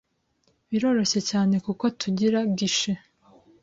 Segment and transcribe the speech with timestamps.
[0.69, 2.99] Biroroshye cyane kuko tugira guichet